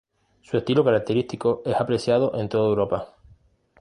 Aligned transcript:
Su 0.41 0.57
estilo 0.57 0.83
característico 0.83 1.61
es 1.63 1.75
apreciado 1.75 2.33
en 2.35 2.49
toda 2.49 2.67
Europa. 2.69 3.15